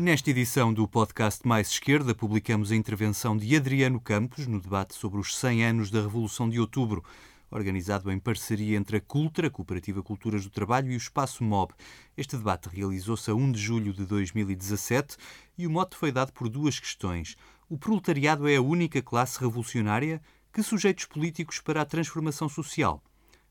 [0.00, 5.18] Nesta edição do podcast Mais Esquerda, publicamos a intervenção de Adriano Campos no debate sobre
[5.18, 7.02] os 100 anos da Revolução de Outubro,
[7.50, 11.72] organizado em parceria entre a Cultra, Cooperativa Culturas do Trabalho, e o Espaço MOB.
[12.16, 15.16] Este debate realizou-se a 1 de julho de 2017
[15.58, 17.34] e o mote foi dado por duas questões.
[17.68, 20.22] O proletariado é a única classe revolucionária?
[20.52, 23.02] Que sujeitos políticos para a transformação social?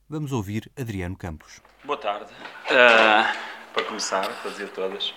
[0.10, 1.62] Vamos ouvir Adriano Campos.
[1.84, 2.32] Boa tarde.
[2.72, 5.14] Uh para começar, para dizer todas.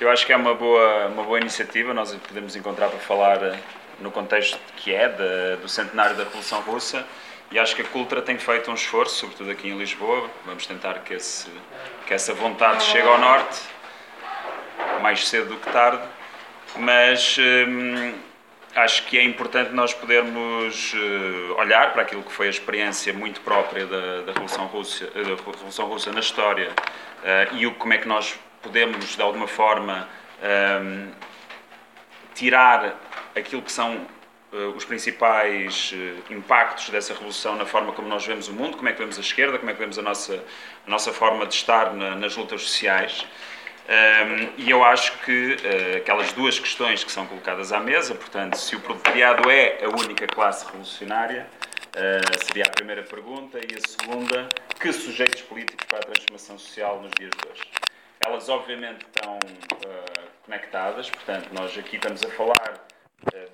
[0.00, 3.58] Eu acho que é uma boa, uma boa iniciativa, nós podemos encontrar para falar eh,
[4.00, 7.04] no contexto que é de, do centenário da Revolução Russa.
[7.50, 10.94] E acho que a Cultura tem feito um esforço, sobretudo aqui em Lisboa, vamos tentar
[11.00, 11.46] que, esse,
[12.06, 13.60] que essa vontade chegue ao Norte,
[15.02, 16.02] mais cedo do que tarde,
[16.76, 18.14] mas hum,
[18.76, 23.40] acho que é importante nós podermos uh, olhar para aquilo que foi a experiência muito
[23.40, 27.98] própria da, da, Revolução, Russa, da Revolução Russa na história uh, e o, como é
[27.98, 30.08] que nós podemos, de alguma forma,
[30.82, 31.08] um,
[32.34, 33.00] tirar
[33.34, 34.06] aquilo que são
[34.74, 35.92] os principais
[36.30, 39.20] impactos dessa revolução na forma como nós vemos o mundo, como é que vemos a
[39.20, 40.42] esquerda, como é que vemos a nossa,
[40.86, 43.26] a nossa forma de estar na, nas lutas sociais.
[43.88, 48.56] Um, e eu acho que uh, aquelas duas questões que são colocadas à mesa, portanto,
[48.56, 51.46] se o proletariado é a única classe revolucionária,
[51.94, 54.48] uh, seria a primeira pergunta, e a segunda,
[54.80, 57.62] que sujeitos políticos para a transformação social nos dias de hoje?
[58.24, 62.85] Elas, obviamente, estão uh, conectadas, portanto, nós aqui estamos a falar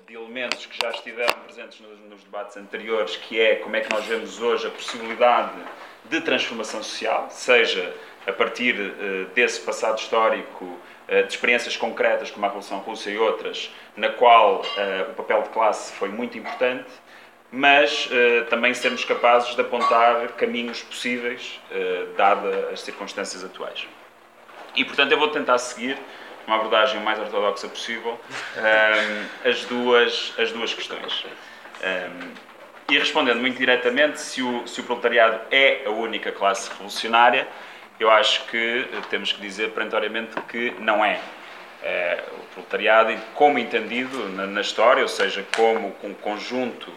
[0.07, 3.93] de elementos que já estiveram presentes nos, nos, debates anteriores, que é como é que
[3.93, 5.53] nós vemos hoje a possibilidade
[6.05, 7.93] de transformação social, seja
[8.27, 13.17] a partir uh, desse passado histórico, uh, de experiências concretas como a Revolução Russa e
[13.17, 16.89] outras, na qual uh, o papel de classe foi muito importante,
[17.55, 18.09] mas
[18.49, 21.61] também sermos capazes de apontar caminhos possíveis,
[22.17, 23.87] dadas as circunstâncias atuais.
[24.75, 25.95] E, portanto, eu vou tentar seguir
[26.47, 28.19] uma abordagem o mais ortodoxa possível
[28.57, 31.25] um, as, duas, as duas questões.
[31.81, 32.53] Um,
[32.89, 37.47] e respondendo muito diretamente, se o, se o proletariado é a única classe revolucionária,
[37.99, 41.19] eu acho que temos que dizer perentoriamente que não é.
[41.81, 46.91] é o proletariado, como entendido na, na, história, ou seja, como um conjunto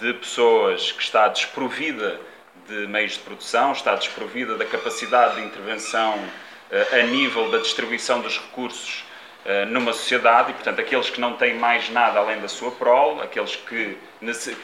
[0.00, 2.20] de pessoas que está desprovida
[2.68, 8.20] de meios de produção, está desprovida da capacidade de intervenção eh, a nível da distribuição
[8.20, 9.04] dos recursos
[9.48, 13.22] eh, numa sociedade e, portanto, aqueles que não têm mais nada além da sua prole,
[13.22, 13.96] aqueles que,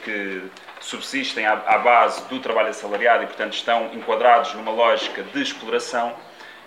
[0.04, 0.42] que
[0.80, 6.12] subsistem à, à, base do trabalho assalariado e, portanto, estão enquadrados numa lógica de exploração,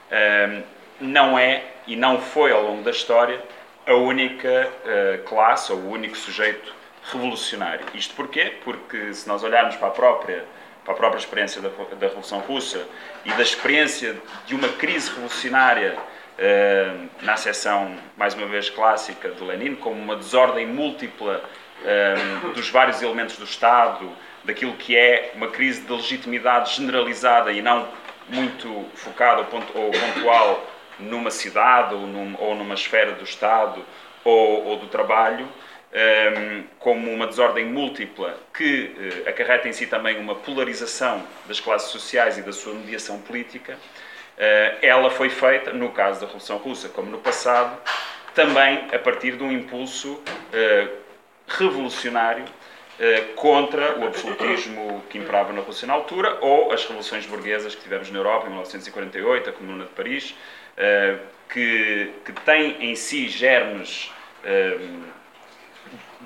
[0.10, 0.62] eh,
[1.02, 3.44] não é e não foi ao longo da história
[3.86, 4.72] a única
[5.28, 6.74] classe ou o único sujeito
[7.12, 7.86] revolucionário.
[7.94, 8.54] Isto porquê?
[8.64, 10.46] Porque se nós olharmos para a própria
[10.86, 12.88] para a própria experiência da, da Revolução Russa
[13.26, 14.16] e da experiência
[14.46, 20.16] de uma crise revolucionária uh, na acessão, mais uma vez, clássica de Lenin, como uma
[20.16, 21.44] desordem múltipla
[21.82, 24.08] uh, dos vários elementos do Estado,
[24.44, 27.88] daquilo que é uma crise de legitimidade generalizada e não
[28.30, 30.64] muito focada ou, ou pontual
[31.00, 33.84] numa cidade ou, num, ou, numa esfera do Estado
[34.24, 35.48] ou, ou do trabalho,
[36.80, 38.94] como uma desordem múltipla que
[39.26, 43.74] uh, acarreta em si também uma polarização das classes sociais e da sua mediação política,
[43.74, 47.80] uh, ela foi feita, no caso da Revolução Russa, como no passado,
[48.34, 50.90] também a partir de um impulso uh,
[51.48, 52.46] revolucionário
[53.36, 58.10] contra o absolutismo que imperava na Rússia na altura ou as revoluções burguesas que tivemos
[58.10, 60.34] na Europa em 1948, a Comuna de Paris,
[61.50, 64.10] que, que tem em si germes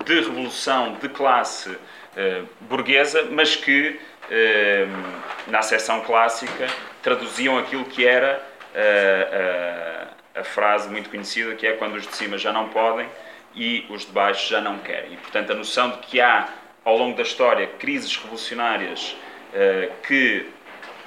[0.04, 6.66] de revolução de classe uh, burguesa, mas que, uh, na acessão clássica,
[7.02, 8.42] traduziam aquilo que era
[8.74, 13.08] uh, a frase muito conhecida, que é quando os de cima já não podem
[13.54, 15.14] e os de baixo já não querem.
[15.14, 16.48] E, portanto, a noção de que há,
[16.84, 19.16] ao longo da história, crises revolucionárias
[20.06, 20.46] que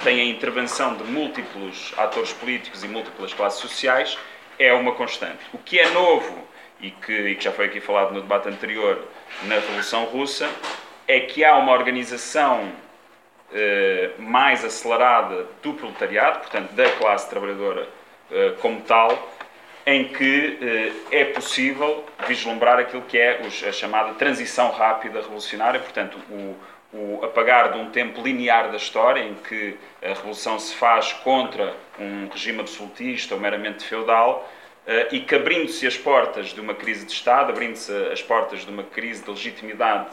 [0.04, 4.18] têm a intervenção de múltiplos atores políticos e múltiplas classes sociais
[4.60, 5.40] é uma constante.
[5.54, 6.46] O que é novo
[6.84, 9.08] e que, e que já foi aqui falado no debate anterior
[9.44, 10.50] na Revolução Russa,
[11.08, 12.72] é que há uma organização
[13.54, 17.88] eh, mais acelerada do proletariado, portanto, da classe trabalhadora
[18.30, 19.32] eh, como tal,
[19.86, 20.58] em que
[21.12, 26.56] eh, é possível vislumbrar aquilo que é os, a chamada transição rápida revolucionária, portanto, o,
[26.94, 31.74] o apagar de um tempo linear da história, em que a revolução se faz contra
[31.98, 34.50] um regime absolutista ou meramente feudal,
[35.12, 38.84] e que abrindo-se as portas de uma crise de Estado, abrindo-se as portas de uma
[38.84, 40.10] crise de legitimidade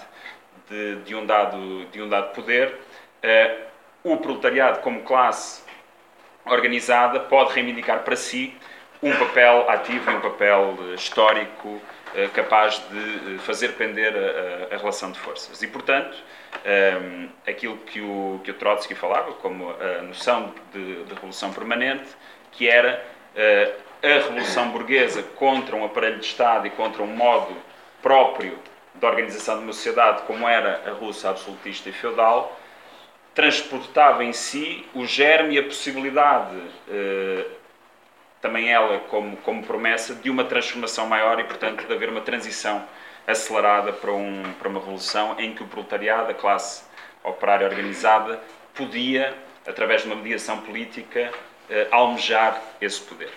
[0.68, 2.68] de, de, um, dado, de um dado poder,
[3.24, 3.64] uh,
[4.04, 5.62] o proletariado como classe
[6.44, 8.54] organizada pode reivindicar para si
[9.02, 11.80] um papel ativo e um papel histórico
[12.34, 15.62] capaz de fazer pender a, a, relação de forças.
[15.62, 16.16] E, portanto,
[17.46, 22.08] aquilo que o, que o Trotsky falava, como a noção de, de revolução permanente,
[22.52, 23.04] que era
[24.02, 27.54] a revolução burguesa contra um aparelho de Estado e contra um modo
[28.02, 28.58] próprio
[28.94, 32.58] de organização de uma sociedade, como era a Rússia absolutista e feudal,
[33.34, 37.50] transportava em si o germe e a possibilidade, uh,
[38.40, 42.84] também ela como, como promessa, de uma transformação maior e, portanto, de haver uma transição
[43.26, 46.84] acelerada para, um, para uma revolução em que o proletariado, a classe
[47.22, 48.40] operária organizada,
[48.74, 49.34] podia,
[49.66, 51.30] através de uma mediação política,
[51.68, 53.30] eh, almejar esse poder.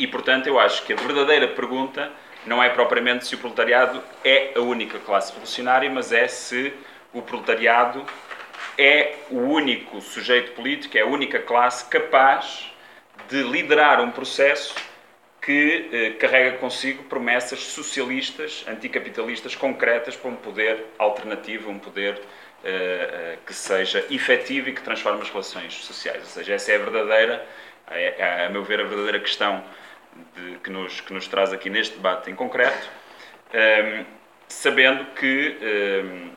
[0.00, 2.10] E, portanto, eu acho que a verdadeira pergunta
[2.46, 6.72] não é propriamente se o proletariado é a única classe revolucionária, mas é se
[7.12, 8.02] o proletariado
[8.78, 12.72] é o único sujeito político, é a única classe capaz
[13.28, 14.74] de liderar um processo
[15.42, 22.22] que eh, carrega consigo promessas socialistas, anticapitalistas concretas para um poder alternativo, um poder
[22.64, 26.22] eh, eh, que seja efetivo e que transforme as relações sociais.
[26.22, 27.46] Ou seja, essa é a verdadeira,
[27.90, 29.62] é, é, a meu ver, a verdadeira questão
[30.34, 32.88] de, que, nos, que nos traz aqui neste debate em concreto,
[33.52, 34.04] ehm,
[34.48, 36.30] sabendo que ehm,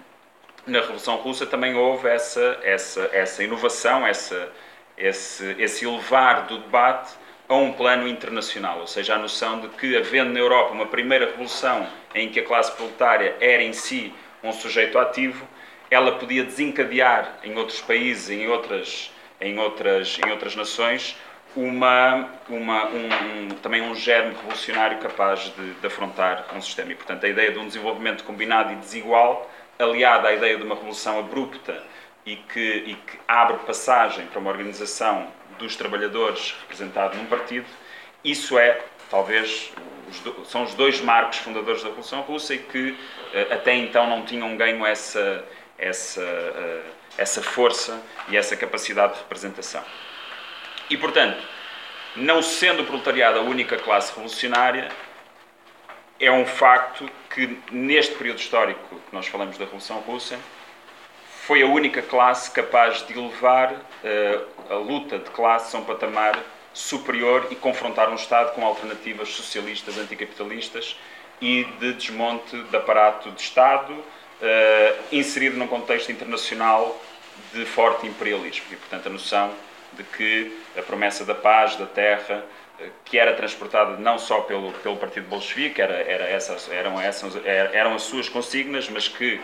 [0.66, 4.52] na Revolução Russa também houve essa, essa, essa inovação, essa,
[4.98, 7.14] esse, esse elevar do debate
[7.50, 11.26] a um plano internacional, ou seja, a noção de que, havendo na Europa uma primeira
[11.26, 15.46] revolução em que a classe proletária era em si um sujeito ativo,
[15.92, 19.12] ela podia desencadear em outros países, em outras,
[19.42, 21.18] em outras, em outras nações,
[21.56, 26.92] uma, uma, um, um, também um germe revolucionário capaz de, de, afrontar um sistema.
[26.92, 30.76] E, portanto, a ideia de um desenvolvimento combinado e desigual, aliada à ideia de uma
[30.76, 31.84] revolução abrupta
[32.26, 35.28] e que, e que abre passagem para uma organização
[35.60, 37.66] dos trabalhadores representado num partido,
[38.24, 39.72] isso é, talvez,
[40.10, 42.98] os são os dois marcos fundadores da Revolução Russa e que
[43.34, 45.44] eh, até então não tinham ganho essa,
[45.78, 46.82] essa, eh,
[47.18, 49.84] essa força e essa capacidade de representação.
[50.94, 51.44] E, portanto,
[52.16, 54.90] não sendo o proletariado a única classe revolucionária,
[56.20, 60.38] é um facto que, neste período histórico que nós falamos da Revolução Russa,
[61.48, 66.40] foi a única classe capaz de elevar uh, a luta de classes a um patamar
[66.76, 70.96] superior e confrontar um Estado com alternativas socialistas, anticapitalistas
[71.42, 77.02] e de desmonte de aparato de Estado, uh, inserido num contexto internacional
[77.52, 78.68] de forte imperialismo.
[78.72, 79.52] E, portanto, a noção
[79.94, 82.44] de que a promessa da paz, da terra,
[82.80, 87.36] uh, que era transportada não só pelo, pelo Partido Bolchevique, era, era essas, eram, essas,
[87.46, 89.40] eram as suas consignas, mas que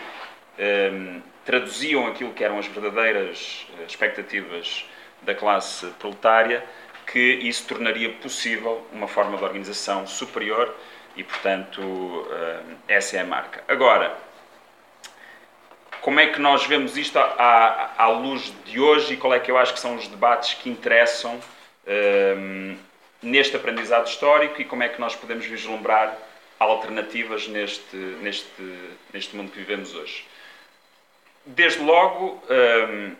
[0.60, 4.86] um, traduziam aquilo que eram as verdadeiras eh, expectativas
[5.22, 6.64] da classe proletária,
[7.08, 10.76] que isso tornaria possível uma forma de organização superior
[11.16, 13.64] e, portanto, hum, essa é a marca.
[13.68, 14.16] Agora,
[16.02, 19.52] como é que nós vemos isto à, à, luz de hoje e qual é que
[19.52, 21.40] eu acho que são os debates que interessam
[22.38, 22.78] um,
[23.22, 26.18] neste aprendizado histórico e como é que nós podemos vislumbrar
[26.60, 28.80] alternativas neste, neste,
[29.14, 30.26] neste mundo que vivemos hoje?
[31.46, 33.16] Desde logo, um,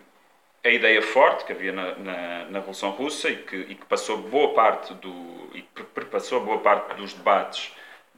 [0.62, 4.18] a ideia forte que havia na, na, na Revolução Russa e que, e que, passou
[4.18, 7.72] boa parte do e perpassou boa parte dos debates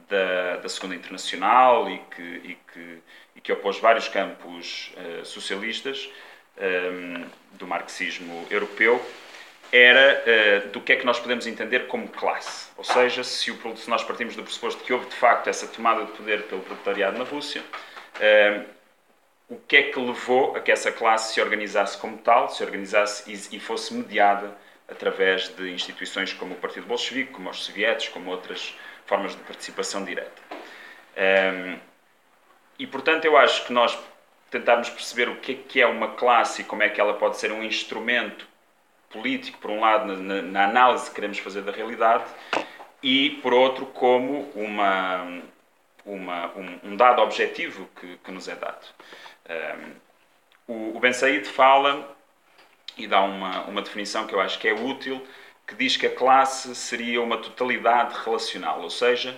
[0.09, 3.01] da, da Segunda Internacional e que, e que,
[3.35, 6.09] e que opôs vários campos uh, socialistas
[6.57, 9.03] um, do marxismo europeu
[9.71, 12.69] era uh, do que é que nós podemos entender como classe.
[12.77, 16.05] Ou seja, se, o, se nós partimos do pressuposto que houve de facto essa tomada
[16.05, 18.65] de poder pelo proletariado na Rússia, uh,
[19.49, 23.31] o que é que levou a que essa classe se organizasse como tal, se organizasse
[23.31, 24.55] e, e fosse mediada
[24.87, 30.03] através de instituições como o Partido Bolchevique, como os soviéticos, como outras formas de participação
[30.03, 30.41] direta.
[31.17, 31.92] Um,
[32.77, 33.97] e, portanto, eu acho que nós
[34.49, 37.37] tentarmos perceber o que é, que é uma classe e como é que ela pode
[37.37, 38.47] ser um instrumento
[39.09, 42.25] político, por um lado, na, na análise que queremos fazer da realidade,
[43.01, 45.41] e, por outro, como uma,
[46.05, 48.85] uma, um, um dado objetivo que, que nos é dado.
[50.67, 52.15] Um, o, Ben Said fala
[52.97, 55.25] e dá uma, uma definição que eu acho que é útil,
[55.67, 59.37] que diz que a classe seria uma totalidade relacional, ou seja,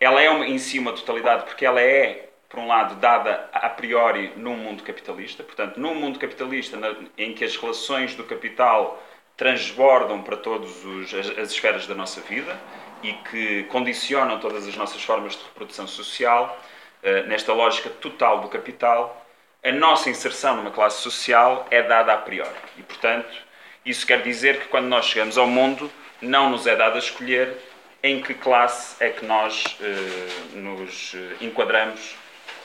[0.00, 3.70] ela é uma, em si uma totalidade porque ela é, por um lado, dada a
[3.70, 9.02] priori num mundo capitalista, portanto, num mundo capitalista na, em que as relações do capital
[9.38, 10.70] transbordam para todas
[11.14, 12.54] as, as esferas da nossa vida
[13.02, 16.60] e que condicionam todas as nossas formas de reprodução social,
[17.02, 19.26] uh, nesta lógica total do capital,
[19.64, 22.50] a nossa inserção numa classe social é dada a priori.
[22.76, 23.34] E, portanto,
[23.82, 25.90] isso quer dizer que quando nós chegamos ao mundo,
[26.20, 27.56] não nos é dado a escolher
[28.02, 32.20] em que classe é que nós uh, nos enquadramos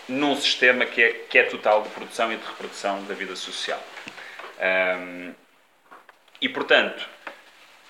[0.08, 3.82] num sistema que é, que é total de produção e de reprodução da vida social.
[4.60, 5.34] Um,
[6.42, 7.08] e, portanto,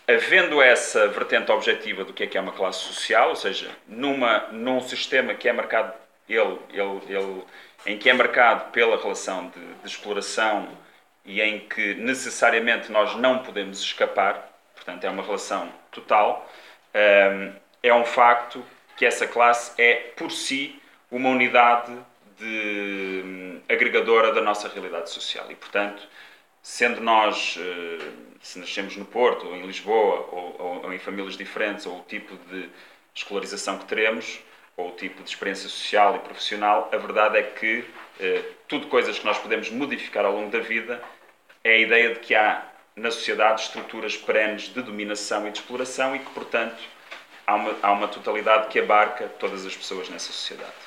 [0.08, 4.48] havendo essa vertente objetiva do que é que é uma classe social, ou seja, numa,
[4.52, 5.94] num sistema que é marcado,
[6.30, 7.44] ele, ele, ele,
[7.86, 10.70] em que é marcado pela relação de, de exploração
[11.26, 16.50] e em que necessariamente nós não podemos escapar, portanto é uma relação total,
[16.96, 21.94] um, é um facto que essa classe é, por si, uma unidade
[22.38, 25.50] de, um, agregadora da nossa realidade social.
[25.50, 26.08] E, portanto,
[26.62, 31.38] sendo nós, uh, se nascemos no Porto, ou em Lisboa, ou, ou, ou, em famílias
[31.38, 32.70] diferentes, ou o tipo de
[33.16, 34.40] escolarização que teremos,
[34.76, 39.18] ou o tipo de experiência social e profissional, a verdade é que uh, tudo coisas
[39.18, 41.02] que nós podemos modificar ao longo da vida
[41.64, 46.16] é a ideia de que há na sociedade estruturas perenes de dominação e de exploração
[46.16, 46.82] e que, portanto,
[47.46, 50.87] há uma, há uma totalidade que abarca todas as pessoas nessa sociedade.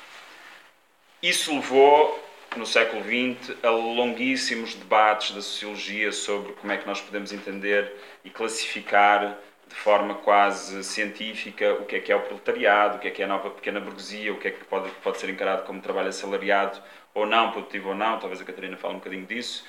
[1.21, 2.19] Isso levou,
[2.57, 7.95] no século XX, a longuíssimos debates da sociologia sobre como é que nós podemos entender
[8.25, 9.37] e classificar
[9.67, 13.21] de forma quase científica o que é que é o proletariado, o que é que
[13.21, 16.09] é a nova pequena burguesia, o que é que pode, pode ser encarado como trabalho
[16.09, 16.81] assalariado
[17.13, 19.63] ou não, produtivo ou não, talvez a Catarina fale um bocadinho disso.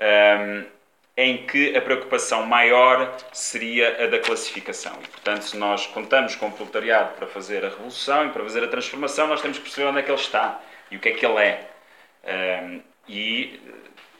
[0.00, 0.64] Um,
[1.16, 4.92] em que a preocupação maior seria a da classificação.
[5.02, 8.64] E, portanto, se nós contamos com o proletariado para fazer a revolução e para fazer
[8.64, 10.60] a transformação, nós temos que perceber onde é que ele está
[10.90, 11.70] e o que é que ele é.
[12.62, 13.60] Um, e,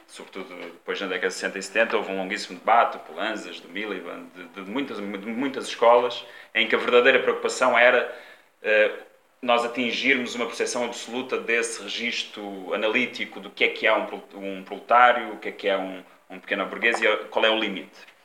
[0.07, 4.27] sobretudo depois na década de 60 e 70, houve um longuíssimo debate, Lanzas, do Miliband,
[4.35, 8.17] de, de, muitas, de muitas escolas, em que a verdadeira preocupação era
[8.63, 9.07] uh,
[9.43, 14.63] nós atingirmos uma percepção absoluta desse registro analítico do que é que é um, um
[14.65, 18.17] proletário, o que é que é um, um pequeno burguês e qual é o limite.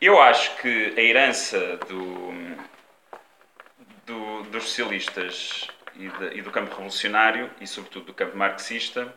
[0.00, 2.34] Eu acho que a herança do,
[4.04, 9.12] do, dos socialistas e, de, e do campo revolucionário, e sobretudo do campo marxista,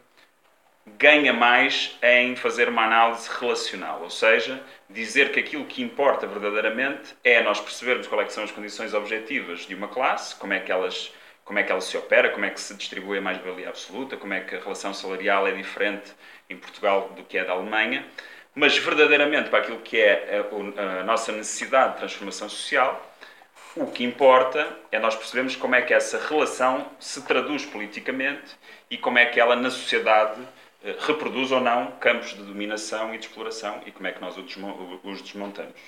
[0.86, 7.16] ganha mais em fazer uma análise relacional, ou seja, dizer que aquilo que importa verdadeiramente
[7.24, 10.72] é nós percebermos quais é são as condições objetivas de uma classe, como é que
[10.72, 11.12] elas
[11.44, 14.34] como é que ela se opera, como é que se distribui a mais-valia absoluta, como
[14.34, 16.12] é que a relação salarial é diferente
[16.50, 18.04] em Portugal do que é da Alemanha,
[18.56, 23.15] mas verdadeiramente para aquilo que é a, a nossa necessidade de transformação social,
[23.76, 28.56] o que importa é nós percebermos como é que essa relação se traduz politicamente
[28.90, 30.42] e como é que ela na sociedade
[30.84, 34.38] eh, reproduz ou não campos de dominação e de exploração e como é que nós
[34.38, 35.80] os desmontamos.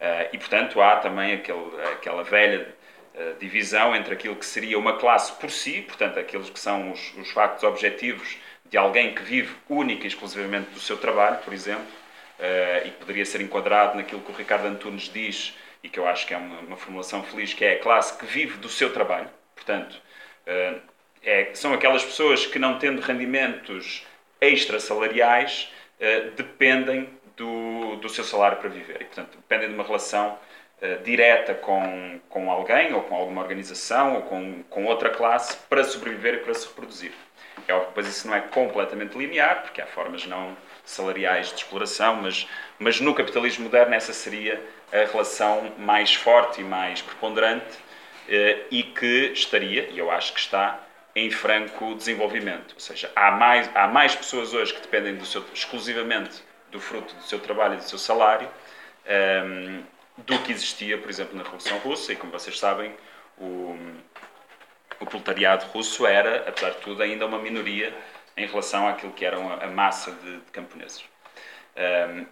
[0.00, 2.74] Eh, e, portanto, há também aquele, aquela velha
[3.14, 7.14] eh, divisão entre aquilo que seria uma classe por si, portanto, aqueles que são os,
[7.16, 8.36] os factos objetivos
[8.68, 12.02] de alguém que vive única e exclusivamente do seu trabalho, por exemplo,
[12.84, 16.26] e que poderia ser enquadrado naquilo que o Ricardo Antunes diz, e que eu acho
[16.26, 19.28] que é uma, uma formulação feliz, que é a classe que vive do seu trabalho.
[19.54, 20.00] Portanto,
[21.24, 24.04] é, são aquelas pessoas que, não tendo rendimentos
[24.40, 29.00] extrasalariais uh, dependem do, do seu salário para viver.
[29.00, 30.36] E, portanto, dependem de uma relação
[30.80, 35.84] uh, direta com, com alguém, ou com alguma organização, ou com, com outra classe, para
[35.84, 37.12] sobreviver e para se reproduzir.
[37.66, 42.16] É óbvio que isso não é completamente linear, porque há formas não salariais de exploração,
[42.16, 47.76] mas, mas no capitalismo moderno essa seria a relação mais forte e mais preponderante
[48.28, 50.80] uh, e que estaria, e eu acho que está,
[51.14, 52.74] em franco desenvolvimento.
[52.74, 57.14] Ou seja, há mais, há mais pessoas hoje que dependem do seu, exclusivamente do fruto
[57.14, 58.48] do seu trabalho e do seu salário
[59.04, 59.82] ehm,
[60.16, 62.12] do que existia, por exemplo, na Revolução Russa.
[62.12, 62.94] E como vocês sabem,
[63.38, 63.76] o,
[65.02, 67.92] o proletariado russo era, apesar de tudo, ainda uma minoria
[68.36, 71.04] em relação àquilo que era a massa de, de camponeses.
[71.76, 72.26] Um,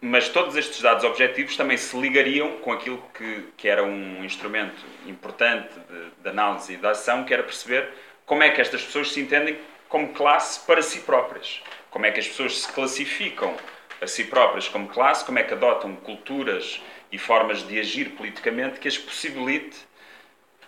[0.00, 4.84] mas todos estes dados objetivos também se ligariam com aquilo que, que era um instrumento
[5.06, 7.88] importante de, de análise e de ação, que era perceber
[8.26, 11.62] como é que estas pessoas se entendem como classe para si próprias.
[11.90, 13.54] Como é que as pessoas se classificam
[14.00, 16.80] a si próprias como classe, como é que adotam culturas
[17.12, 19.78] e formas de agir politicamente que as possibilite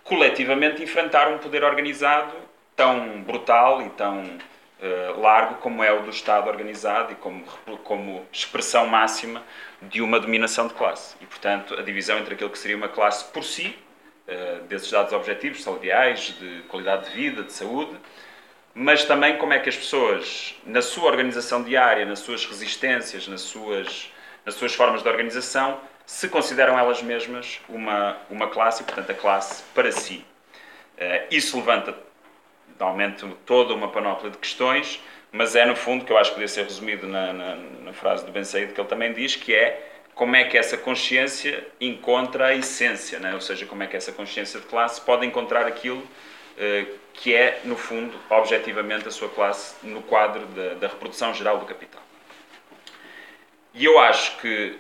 [0.04, 2.34] coletivamente enfrentar um poder organizado
[2.76, 7.44] tão brutal e tão uh, largo como é o do Estado organizado e como,
[7.82, 9.42] como expressão máxima
[9.82, 11.16] de uma dominação de classe.
[11.20, 13.76] E, portanto, a divisão entre aquilo que seria uma classe por si
[14.26, 17.94] eh, desses dados objetivos, salariais, de qualidade de vida, de saúde,
[18.74, 23.42] mas também como é que as pessoas, na sua organização diária, nas suas resistências, nas
[23.42, 24.10] suas,
[24.46, 29.14] nas suas formas de organização, se consideram elas mesmas uma, uma classe e, portanto, a
[29.14, 30.24] classe para si.
[30.96, 31.94] Uh, isso levanta,
[32.78, 35.00] normalmente, toda uma panóplia de questões,
[35.32, 38.24] mas é, no fundo, que eu acho que podia ser resumido na, na, na frase
[38.24, 42.46] do Ben Said, que ele também diz, que é como é que essa consciência encontra
[42.46, 43.34] a essência, né?
[43.34, 47.60] ou seja, como é que essa consciência de classe pode encontrar aquilo uh, que é,
[47.64, 52.02] no fundo, objetivamente a sua classe no quadro da, da reprodução geral do capital.
[53.72, 54.78] E eu acho que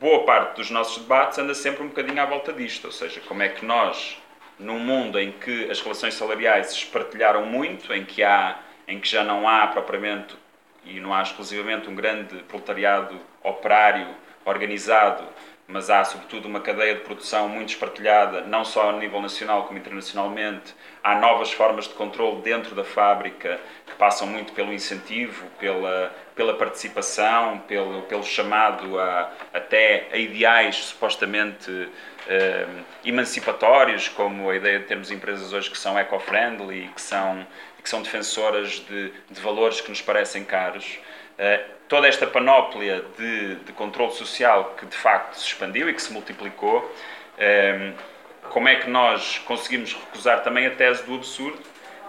[0.00, 3.42] boa parte dos nossos debates anda sempre um bocadinho à volta disto, ou seja, como
[3.42, 4.16] é que nós,
[4.58, 9.08] num mundo em que as relações salariais se espartilharam muito, em que, há, em que
[9.08, 10.36] já não há propriamente
[10.84, 14.06] e não há exclusivamente um grande proletariado operário
[14.44, 15.24] organizado,
[15.68, 19.78] mas há sobretudo uma cadeia de produção muito espartilhada, não só a nível nacional como
[19.78, 20.74] internacionalmente.
[21.04, 26.54] Há novas formas de controle dentro da fábrica que passam muito pelo incentivo, pela, pela
[26.54, 31.90] participação, pelo, pelo chamado a, até a ideais supostamente
[32.26, 32.66] eh,
[33.04, 37.46] emancipatórios, como a ideia de termos empresas hoje que são eco-friendly, que são,
[37.82, 40.98] que são defensoras de, de valores que nos parecem caros.
[41.38, 46.02] Eh, toda esta panóplia de, de controle social que de facto se expandiu e que
[46.02, 46.94] se multiplicou,
[47.38, 47.92] ehm,
[48.50, 51.58] como é que nós conseguimos recusar também a tese do absurdo,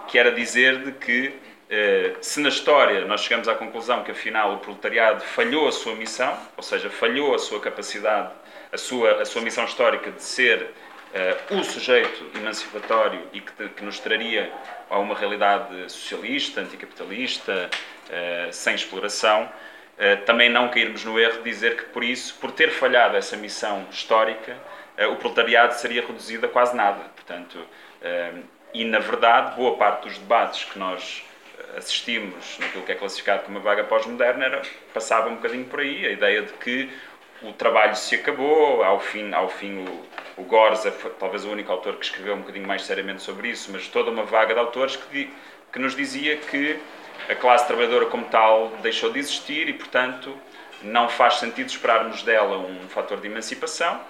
[0.08, 1.32] que era dizer de que
[1.70, 5.94] eh, se na história nós chegamos à conclusão que afinal o proletariado falhou a sua
[5.94, 8.32] missão, ou seja, falhou a sua capacidade,
[8.72, 10.72] a sua, a sua missão histórica de ser
[11.52, 14.52] uh, o sujeito emancipatório e que, que, nos traria
[14.88, 17.70] a uma realidade socialista, anticapitalista,
[18.52, 22.70] sem exploração, uh, também não cairmos no erro de dizer que por isso, por ter
[22.70, 24.56] falhado essa missão histórica,
[25.12, 27.04] o proletariado seria reduzido a quase nada.
[27.16, 27.58] Portanto,
[28.74, 31.24] e na verdade, boa parte dos debates que nós
[31.76, 34.62] assistimos naquilo que é classificado como uma vaga pós-moderna
[34.92, 36.90] passava um bocadinho por aí, a ideia de que
[37.42, 41.96] o trabalho se acabou, ao fim, ao fim o, o Gorza talvez o único autor
[41.96, 45.32] que escreveu um bocadinho mais seriamente sobre isso, mas toda uma vaga de autores que,
[45.72, 46.78] que nos dizia que
[47.28, 50.36] a classe trabalhadora como tal deixou de existir e, portanto,
[50.82, 54.00] não faz sentido esperarmos dela um fator de emancipação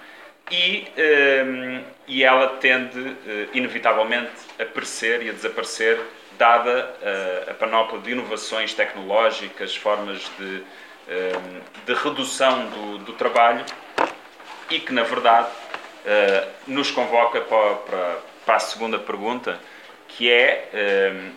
[0.50, 3.16] e, um, ehm, e ela tende, uh,
[3.52, 6.00] inevitavelmente, a aparecer e a desaparecer,
[6.38, 10.62] dada uh, a panóplia de inovações tecnológicas, formas de
[11.10, 13.64] Ehm, de redução do, do trabalho
[14.70, 15.48] e que, na verdade,
[16.06, 19.58] eh, nos convoca para, para, para, a segunda pergunta,
[20.06, 21.32] que é ehm,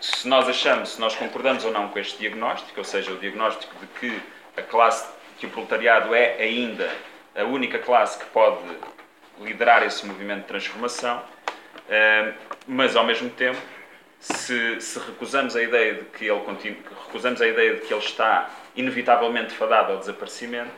[0.00, 3.74] se nós achamos, se nós concordamos ou não com este diagnóstico, ou seja, o diagnóstico
[3.78, 4.22] de que
[4.56, 6.90] a classe, que o proletariado é ainda
[7.34, 8.58] a única classe que pode
[9.40, 11.22] liderar esse movimento de transformação,
[11.88, 12.32] ehm,
[12.66, 13.60] mas ao mesmo tempo,
[14.18, 18.02] se, se recusamos a ideia de que ele continua, recusamos a ideia de que ele
[18.02, 20.70] está inevitavelmente fadado ao desaparecimento,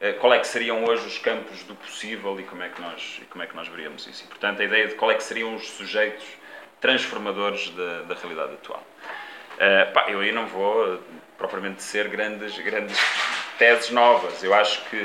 [0.00, 3.20] eh, qual é que seriam hoje os campos do possível e como é que nós,
[3.30, 4.24] como é que nós veríamos isso.
[4.24, 6.24] E, portanto, a ideia de qual é que seriam os sujeitos
[6.82, 8.82] transformadores da, da realidade atual.
[9.54, 11.00] Uh, pá, eu aí não vou
[11.38, 12.98] propriamente ser grandes, grandes
[13.56, 14.42] teses novas.
[14.42, 15.02] Eu acho que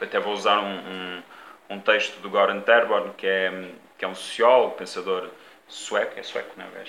[0.00, 1.22] até vou usar um, um,
[1.70, 5.30] um texto do Goran Terborn, que é, que é um sociólogo, pensador
[5.68, 6.84] sueco, é sueco, não é?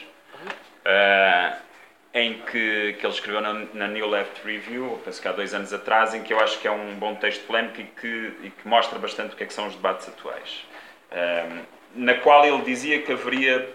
[0.88, 1.66] Uh,
[2.14, 5.74] em que, que ele escreveu na, na, New Left Review, penso que há dois anos
[5.74, 8.68] atrás, em que eu acho que é um bom texto polémico e que, e que
[8.68, 10.66] mostra bastante o que, é que são os debates atuais.
[11.12, 11.64] Um,
[11.96, 13.74] na qual ele dizia que haveria,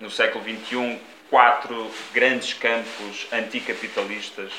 [0.00, 4.52] no século XXI, quatro grandes campos anticapitalistas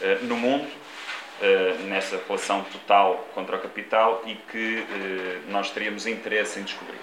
[0.00, 6.06] uh, no mundo, uh, nessa relação total contra o capital, e que uh, nós teríamos
[6.06, 7.00] interesse em descobrir.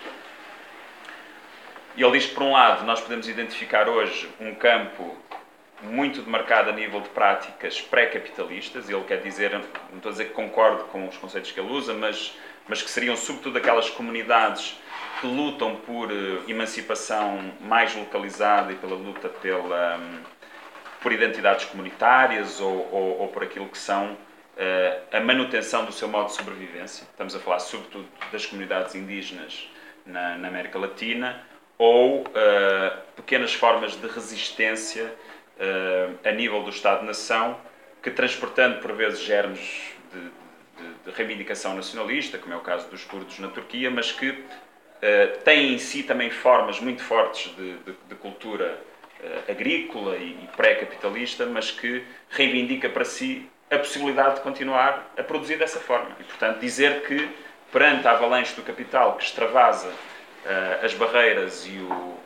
[1.98, 5.18] Ele diz que, por um lado, nós podemos identificar hoje um campo
[5.82, 9.62] muito demarcado a nível de práticas pré-capitalistas, ele quer dizer, não
[9.96, 13.16] estou a dizer que concordo com os conceitos que ele usa, mas, mas que seriam
[13.16, 14.78] sobretudo aquelas comunidades
[15.20, 20.20] que lutam por uh, emancipação mais localizada e pela luta pela, um,
[21.02, 26.08] por identidades comunitárias ou, ou, ou, por aquilo que são uh, a manutenção do seu
[26.08, 27.04] modo de sobrevivência.
[27.04, 29.70] Estamos a falar sobretudo das comunidades indígenas
[30.06, 31.44] na, na América Latina
[31.78, 32.26] ou uh,
[33.16, 37.58] pequenas formas de resistência uh, a nível do Estado-nação,
[38.02, 43.04] que transportando por vezes germes de, de, de, reivindicação nacionalista, como é o caso dos
[43.04, 44.44] curdos na Turquia, mas que
[45.02, 47.76] uh, têm em si também formas muito fortes de,
[48.08, 48.88] de cultura
[49.50, 55.58] agrícola e, e pré-capitalista, mas que reivindica para si a possibilidade de continuar a produzir
[55.58, 56.16] dessa forma.
[56.20, 57.30] E, portanto, dizer que
[57.72, 62.18] perante a avalanche do capital que extravasa uh, as barreiras e, o,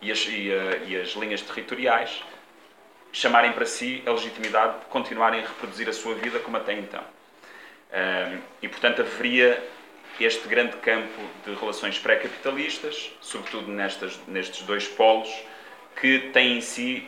[0.00, 2.22] e, as, e, uh, e, as, linhas territoriais
[3.12, 7.02] chamarem para si a legitimidade de continuarem a reproduzir a sua vida como até então.
[7.02, 9.62] Uh, e, portanto, haveria
[10.20, 15.30] este grande campo de relações pré-capitalistas, sobretudo nestas, nestes dois polos,
[16.00, 17.06] que têm em si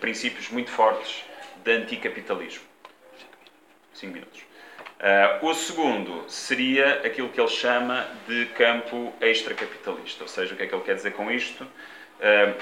[0.00, 1.24] princípios muito fortes
[1.64, 2.62] de anticapitalismo.
[3.92, 4.48] Cinco minutos.
[4.98, 10.64] Uh, o segundo seria aquilo que ele chama de campo extracapitalista, ou seja, o que
[10.64, 11.62] é que ele quer dizer com isto?
[11.62, 12.60] Uh,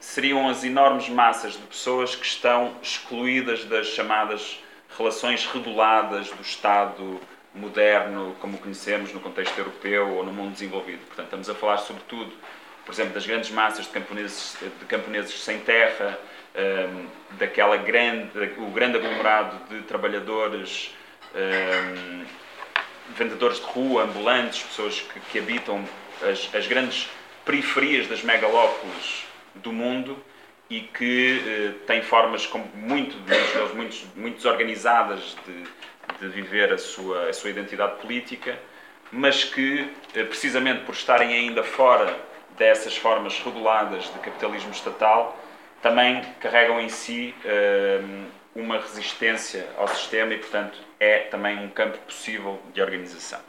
[0.00, 4.60] seriam as enormes massas de pessoas que estão excluídas das chamadas
[4.98, 7.20] relações reguladas do Estado
[7.56, 11.00] moderno, como o conhecemos no contexto europeu ou no mundo desenvolvido.
[11.06, 12.32] Portanto, estamos a falar sobretudo,
[12.84, 16.18] por exemplo, das grandes massas de camponeses, de camponeses sem terra,
[16.56, 20.94] um, daquela grande, o grande aglomerado de trabalhadores,
[21.34, 22.24] um,
[23.16, 25.84] vendedores de rua, ambulantes, pessoas que, que habitam
[26.22, 27.08] as, as, grandes
[27.44, 30.22] periferias das megalópolis do mundo
[30.68, 35.64] e que uh, têm formas muito, muitos muito, muito desorganizadas de,
[36.20, 38.58] de viver a sua, a sua identidade política,
[39.12, 42.16] mas que, uh, precisamente por estarem ainda fora
[42.56, 45.38] dessas formas reguladas de capitalismo estatal,
[45.82, 51.98] também carregam em si uh, uma resistência ao sistema e, portanto, é também um campo
[51.98, 53.40] possível de organização.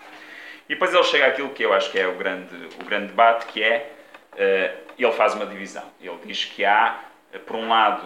[0.68, 3.46] E depois ele chega àquilo que eu acho que é o grande, o grande debate,
[3.46, 3.90] que é,
[4.34, 5.84] uh, ele faz uma divisão.
[6.02, 7.00] Ele diz que há,
[7.46, 8.06] por um lado,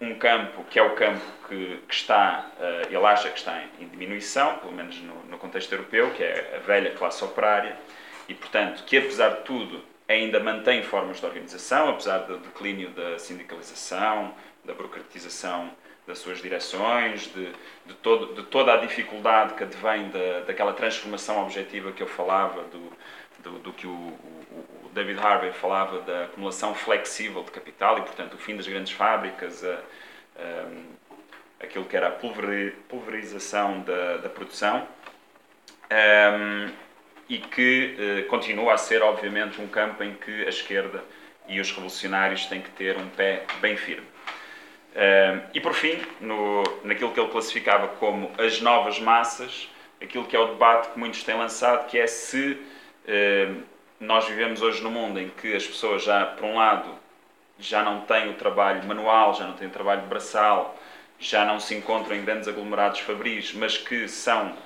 [0.00, 3.84] um campo que é o campo que, que está, uh, ele acha que está em,
[3.84, 7.76] em diminuição, pelo menos no, no, contexto europeu, que é a velha classe operária,
[8.28, 13.18] e, portanto, que apesar de tudo ainda mantém formas de organização, apesar do declínio da
[13.18, 15.70] sindicalização, da burocratização
[16.06, 17.50] das suas direções, de,
[17.86, 22.62] de, todo, de toda a dificuldade que advém da, daquela transformação objetiva que eu falava,
[22.64, 22.92] do,
[23.42, 28.34] do, do que o, o, David Harvey falava da acumulação flexível de capital e, portanto,
[28.34, 29.80] o fim das grandes fábricas, a,
[30.38, 32.12] a, aquilo que era a
[32.88, 34.86] pulverização da, da produção.
[37.28, 41.02] E que eh, continua a ser, obviamente, um campo em que a esquerda
[41.48, 44.06] e os revolucionários têm que ter um pé bem firme.
[45.52, 49.68] E por fim, no, naquilo que ele classificava como as novas massas,
[50.00, 52.58] aquilo que é o debate que muitos têm lançado, que é se
[54.00, 56.90] nós vivemos hoje num mundo em que as pessoas já, por um lado,
[57.58, 60.76] já não têm o trabalho manual, já não têm o trabalho braçal,
[61.18, 64.56] já não se encontram em grandes aglomerados fabris, mas que são uh,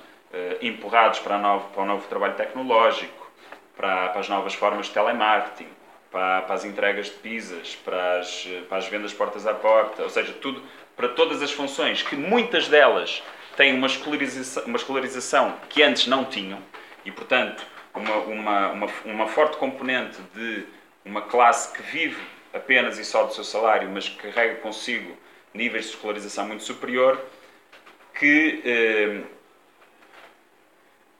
[0.61, 3.31] empurrados para, novo, para o novo trabalho tecnológico,
[3.77, 5.69] para, para as novas formas de telemarketing,
[6.11, 10.09] para, para, as entregas de pizzas, para as, para as vendas portas a porta, ou
[10.09, 10.61] seja, tudo
[10.95, 13.23] para todas as funções que muitas delas
[13.55, 16.59] têm uma escolarização, uma escolarização que antes não tinham
[17.05, 20.65] e, portanto, uma, uma, uma, uma forte componente de
[21.05, 22.21] uma classe que vive
[22.53, 25.15] apenas e só do seu salário, mas que carrega consigo
[25.53, 27.19] níveis de escolarização muito superior,
[28.13, 29.23] que eh,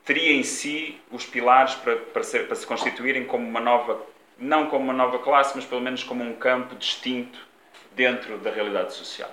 [0.03, 4.01] teria em si os pilares para, para, ser, para se constituírem como uma nova,
[4.37, 7.39] não como uma nova classe, mas pelo menos como um campo distinto
[7.91, 9.31] dentro da realidade social.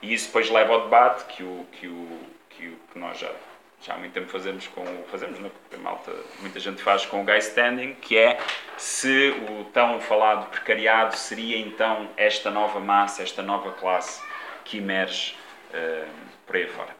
[0.00, 3.30] E isso depois leva ao debate que, o, que, o, que, o, que nós já,
[3.80, 5.46] já há muito tempo fazemos com fazemos, não?
[5.46, 5.50] É?
[5.50, 8.38] porque malta, muita gente faz com o guy standing, que é
[8.76, 14.22] se o tão falado precariado seria então esta nova massa, esta nova classe
[14.64, 15.36] que emerge
[15.70, 16.08] uh,
[16.46, 16.96] por aí fora.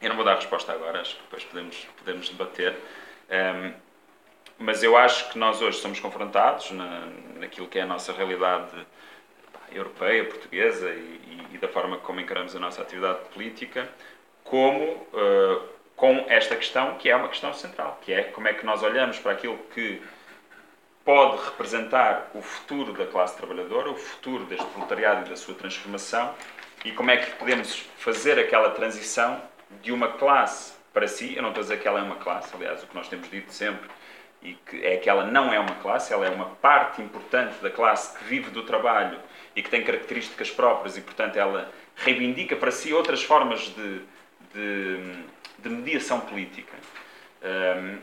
[0.00, 2.74] Eu não vou dar resposta agora, acho que depois podemos, podemos debater.
[3.30, 3.72] Um,
[4.58, 7.06] mas eu acho que nós hoje somos confrontados na,
[7.38, 8.70] naquilo que é a nossa realidade
[9.72, 13.88] europeia, portuguesa e, e, e, da forma como encaramos a nossa atividade política,
[14.44, 15.62] como uh,
[15.96, 19.18] com esta questão que é uma questão central, que é como é que nós olhamos
[19.18, 20.02] para aquilo que
[21.04, 26.34] pode representar o futuro da classe trabalhadora, o futuro deste proletariado e da sua transformação,
[26.84, 29.42] e como é que podemos fazer aquela transição
[29.82, 32.54] de uma classe para si, eu não estou a dizer que ela é uma classe,
[32.54, 33.88] aliás, o que nós temos dito sempre,
[34.42, 37.70] e que é que ela não é uma classe, ela é uma parte importante da
[37.70, 39.18] classe que vive do trabalho
[39.54, 44.00] e que tem características próprias e, portanto, ela reivindica para si outras formas de,
[44.54, 45.24] de,
[45.58, 46.76] de mediação política.
[47.42, 47.98] Um,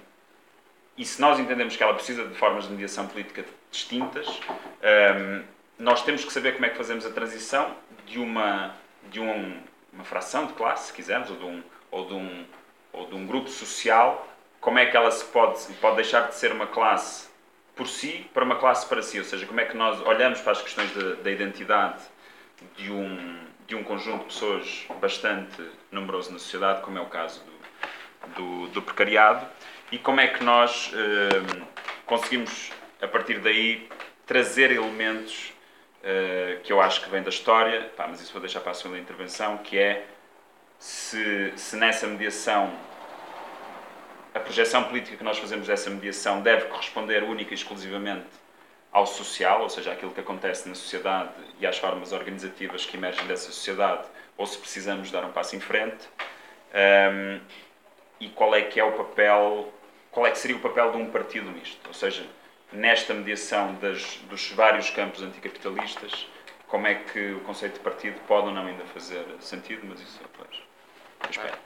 [0.97, 5.43] e se nós entendemos que ela precisa de formas de mediação política distintas, um,
[5.77, 8.75] nós temos que saber como é que fazemos a transição de uma,
[9.11, 9.61] de um,
[9.93, 12.45] uma fração de classe, se quisermos, ou de um, ou de um,
[12.93, 14.27] ou de um grupo social,
[14.59, 17.27] como é que ela se pode, pode deixar de ser uma classe
[17.75, 19.19] por si para uma classe para si?
[19.19, 22.01] Ou seja, como é que nós olhamos para as questões da, identidade
[22.75, 27.43] de um, de um conjunto de pessoas bastante numeroso na sociedade, como é o caso
[27.43, 29.45] do, do, do precariado,
[29.91, 31.65] e como é que nós eh,
[32.05, 33.87] conseguimos, a partir daí,
[34.25, 35.53] trazer elementos
[36.03, 38.75] uh, que eu acho que vem da história, pá, mas isso vou deixar para a
[38.75, 40.05] segunda intervenção, que é
[40.77, 42.73] se, se nessa mediação
[44.33, 48.27] a projeção política que nós fazemos dessa mediação deve corresponder única e exclusivamente
[48.91, 53.25] ao social, ou seja, àquilo que acontece na sociedade e às formas organizativas que emergem
[53.27, 56.07] dessa sociedade, ou se precisamos dar um passo em frente.
[56.73, 57.39] Um,
[58.19, 59.71] e qual é que é o papel,
[60.11, 61.87] qual é que seria o papel de um partido misto?
[61.87, 62.25] Ou seja,
[62.71, 66.27] nesta mediação das, dos vários campos anticapitalistas,
[66.67, 70.19] como é que o conceito de partido pode ou não ainda fazer sentido, mas isso
[70.21, 70.61] depois.
[71.29, 71.57] Espero.